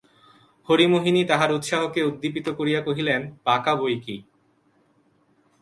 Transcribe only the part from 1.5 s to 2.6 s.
উৎসাহকে উদ্দীপিত